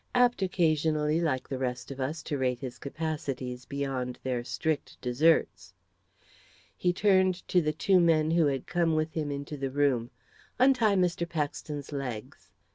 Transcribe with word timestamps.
Apt, 0.15 0.41
occasionally, 0.41 1.21
like 1.21 1.47
the 1.47 1.59
rest 1.59 1.91
of 1.91 1.99
us, 1.99 2.23
to 2.23 2.35
rate 2.35 2.57
his 2.61 2.79
capacities 2.79 3.65
beyond 3.65 4.17
their 4.23 4.43
strict 4.43 4.99
deserts." 4.99 5.75
He 6.75 6.91
turned 6.91 7.47
to 7.49 7.61
the 7.61 7.71
two 7.71 7.99
men 7.99 8.31
who 8.31 8.47
had 8.47 8.65
come 8.65 8.95
with 8.95 9.13
him 9.13 9.29
into 9.29 9.57
the 9.57 9.69
room. 9.69 10.09
"Untie 10.57 10.95
Mr. 10.95 11.29
Paxton's 11.29 11.91
legs." 11.91 12.49